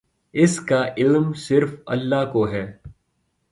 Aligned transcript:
اس 0.33 0.59
کا 0.59 0.85
علم 0.97 1.33
صرف 1.33 1.69
اللہ 1.85 2.31
کو 2.33 2.51
ہے۔ 2.51 2.77